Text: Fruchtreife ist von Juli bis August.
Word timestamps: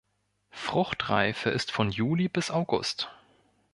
Fruchtreife 0.49 1.51
ist 1.51 1.71
von 1.71 1.91
Juli 1.91 2.27
bis 2.27 2.49
August. 2.49 3.11